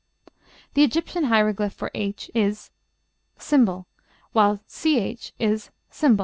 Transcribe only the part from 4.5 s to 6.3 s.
ch is ###.